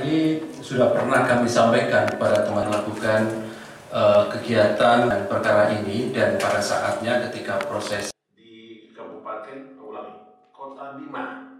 [0.00, 3.46] ini sudah pernah kami sampaikan kepada teman lakukan
[3.94, 10.14] uh, kegiatan dan perkara ini dan pada saatnya ketika proses di Kabupaten ulangi
[10.50, 11.54] Kota Bima.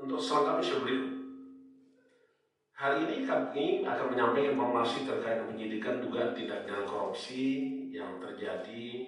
[0.00, 0.94] Untuk selengkapnya seperti
[2.80, 9.04] Hari ini kami akan menyampaikan informasi terkait penyidikan dugaan tindak pidana korupsi yang terjadi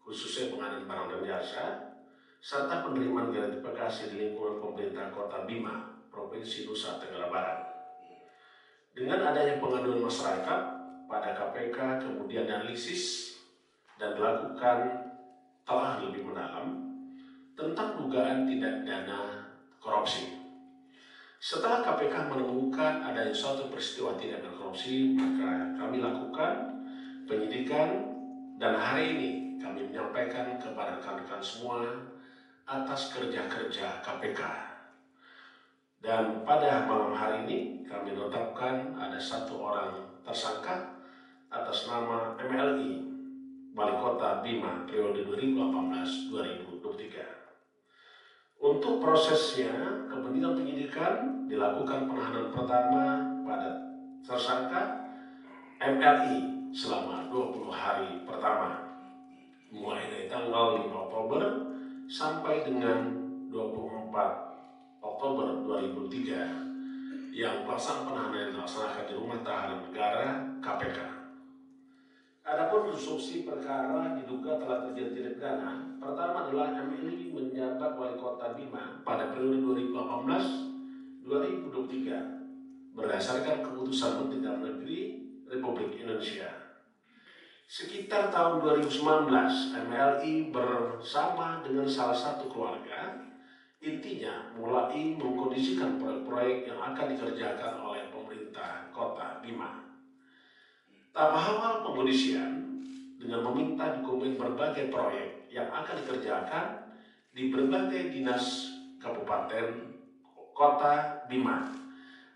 [0.00, 1.64] khususnya pengadaan barang dan jasa
[2.40, 7.58] serta penerimaan gratifikasi di lingkungan pemerintah Kota Bima, Provinsi Nusa Tenggara Barat.
[8.94, 10.60] Dengan adanya pengaduan masyarakat
[11.10, 13.34] pada KPK kemudian analisis
[13.98, 15.10] dan dilakukan
[15.66, 16.78] telah lebih mendalam
[17.58, 19.50] tentang dugaan tindak dana
[19.82, 20.38] korupsi.
[21.42, 26.52] Setelah KPK menemukan adanya suatu peristiwa tindak pidana korupsi, maka kami lakukan
[27.26, 28.14] penyidikan
[28.62, 31.82] dan hari ini kami menyampaikan kepada rekan-rekan semua
[32.72, 34.40] atas kerja-kerja KPK.
[36.00, 40.96] Dan pada malam hari ini kami menetapkan ada satu orang tersangka
[41.52, 43.12] atas nama MLI
[43.76, 47.20] Wali Kota Bima periode 2018-2023.
[48.62, 53.04] Untuk prosesnya, kepentingan penyidikan dilakukan penahanan pertama
[53.44, 53.68] pada
[54.24, 55.04] tersangka
[55.76, 58.80] MLI selama 20 hari pertama
[59.72, 61.61] mulai dari tanggal 5 Oktober
[62.12, 63.08] sampai dengan
[63.48, 64.12] 24
[65.00, 70.98] Oktober 2003 yang pelaksanaan penahanan dilaksanakan di Rumah Tahanan Negara KPK.
[72.44, 75.96] Adapun instruksi perkara diduga telah terjadi tindak pidana.
[75.96, 79.64] Pertama adalah MLI menjabat wali kota Bima pada periode
[81.24, 85.21] 2018-2023 berdasarkan keputusan Menteri Dalam Negeri
[87.72, 89.32] Sekitar tahun 2019,
[89.72, 93.16] MLI bersama dengan salah satu keluarga
[93.80, 99.88] intinya mulai mengkondisikan proyek-proyek yang akan dikerjakan oleh pemerintah kota Bima.
[101.16, 102.60] Tahap awal pengkondisian
[103.16, 106.92] dengan meminta dokumen berbagai proyek yang akan dikerjakan
[107.32, 108.68] di berbagai dinas
[109.00, 109.96] kabupaten
[110.52, 111.72] kota Bima,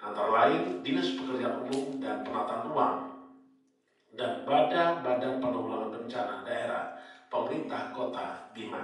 [0.00, 3.05] antara lain Dinas Pekerjaan Umum dan Penataan Ruang,
[4.46, 6.94] dan Badan Badan Penanggulangan Bencana Daerah
[7.26, 8.78] Pemerintah Kota Bima.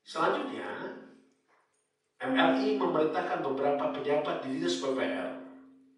[0.00, 0.64] Selanjutnya,
[2.24, 5.28] MLI memerintahkan beberapa pejabat di Dinas PPR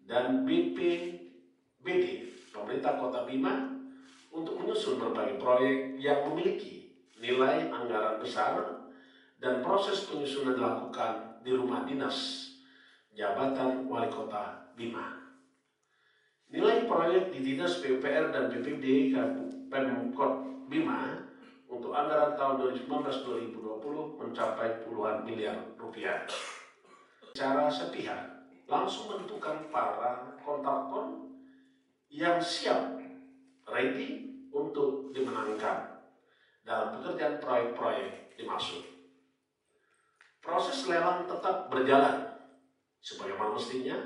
[0.03, 2.05] dan BPBD
[2.51, 3.63] Pemerintah Kota Bima
[4.35, 6.91] untuk menyusun berbagai proyek yang memiliki
[7.23, 8.59] nilai anggaran besar
[9.39, 12.51] dan proses penyusunan dilakukan di rumah dinas
[13.15, 15.26] jabatan wali kota Bima.
[16.47, 19.11] Nilai proyek di Dinas PUPR dan BPD
[19.67, 20.33] Pemkot
[20.71, 21.27] Bima
[21.67, 26.23] untuk anggaran tahun 2019-2020 mencapai puluhan miliar rupiah.
[27.35, 31.35] Secara sepihak, langsung menentukan para kontraktor
[32.07, 32.95] yang siap,
[33.67, 35.99] ready untuk dimenangkan
[36.63, 38.87] dalam pekerjaan proyek-proyek dimaksud.
[40.39, 42.39] Proses lelang tetap berjalan
[43.03, 43.99] sebagaimana mestinya,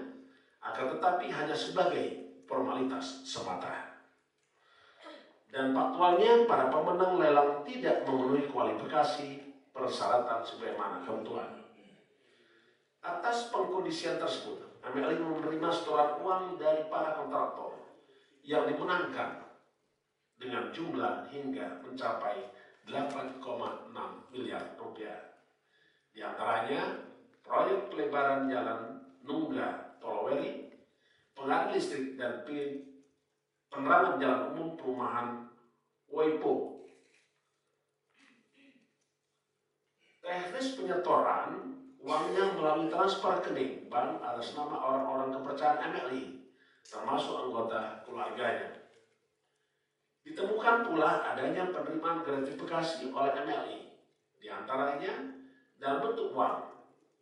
[0.62, 3.91] akan tetapi hanya sebagai formalitas semata.
[5.52, 9.29] Dan faktualnya para pemenang lelang tidak memenuhi kualifikasi
[9.75, 11.59] persyaratan sebagaimana kebutuhan.
[13.02, 17.81] Atas pengkondisian tersebut, MLI menerima setoran uang dari para kontraktor
[18.46, 19.41] yang dimenangkan
[20.38, 22.46] dengan jumlah hingga mencapai
[22.90, 23.41] 8,6
[24.34, 25.38] miliar rupiah.
[26.13, 26.97] Di antaranya,
[27.46, 30.60] proyek pelebaran jalan Nungga Toloweri
[31.41, 32.46] pengadil listrik dan
[33.74, 35.50] penerangan jalan umum perumahan
[36.06, 36.85] Waipo.
[40.22, 46.46] Teknis penyetoran uangnya melalui transfer rekening bank atas nama orang-orang kepercayaan MLI,
[46.85, 48.85] termasuk anggota keluarganya.
[50.22, 53.79] Ditemukan pula adanya penerimaan gratifikasi oleh MLI,
[54.38, 55.41] di antaranya
[55.81, 56.69] dalam bentuk uang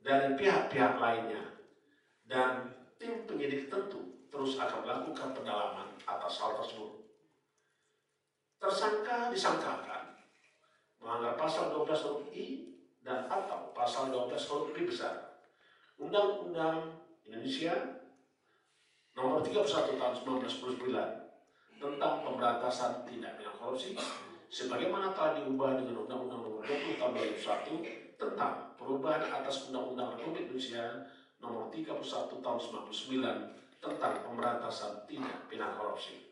[0.03, 1.56] dari pihak-pihak lainnya
[2.28, 7.07] dan tim penyidik tentu terus akan melakukan pendalaman atas hal tersebut.
[8.60, 10.19] Tersangka disangkakan
[11.00, 15.16] melanggar pasal 12 huruf I dan atau pasal 12 huruf I besar
[15.96, 18.04] Undang-Undang Indonesia
[19.16, 20.13] nomor 31 tahun
[20.44, 23.96] 1999 tentang pemberantasan tindak pidana korupsi
[24.51, 31.07] sebagaimana telah diubah dengan Undang-Undang nomor 20 tahun 2001 tentang perubahan atas Undang-Undang Republik Indonesia
[31.39, 36.30] nomor 31 tahun 99 tentang pemberantasan tindak pidana korupsi.